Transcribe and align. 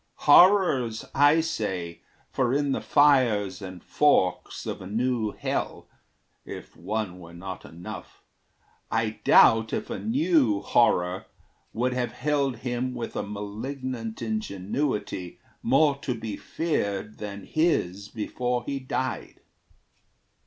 Horrors, 0.25 1.05
I 1.13 1.41
say, 1.41 2.01
for 2.31 2.55
in 2.55 2.71
the 2.71 2.81
fires 2.81 3.61
and 3.61 3.83
forks 3.83 4.65
Of 4.65 4.81
a 4.81 4.87
new 4.87 5.29
hell 5.33 5.89
if 6.43 6.75
one 6.75 7.19
were 7.19 7.35
not 7.35 7.65
enough 7.65 8.23
I 8.89 9.19
doubt 9.23 9.73
if 9.73 9.91
a 9.91 9.99
new 9.99 10.61
horror 10.61 11.27
would 11.71 11.93
have 11.93 12.13
held 12.13 12.57
him 12.65 12.95
With 12.95 13.15
a 13.15 13.21
malignant 13.21 14.23
ingenuity 14.23 15.37
More 15.61 15.95
to 15.99 16.15
be 16.15 16.35
feared 16.35 17.19
than 17.19 17.45
his 17.45 18.09
before 18.09 18.63
he 18.63 18.79
died. 18.79 19.41